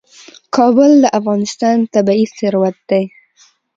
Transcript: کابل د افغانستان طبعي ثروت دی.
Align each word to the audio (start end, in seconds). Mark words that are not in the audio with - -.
کابل 0.55 0.91
د 1.03 1.05
افغانستان 1.19 1.77
طبعي 1.93 2.25
ثروت 2.37 2.77
دی. 2.89 3.03